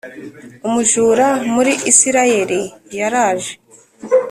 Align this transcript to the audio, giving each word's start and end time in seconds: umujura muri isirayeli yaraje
umujura 0.67 1.27
muri 1.53 1.73
isirayeli 1.91 2.61
yaraje 2.97 3.53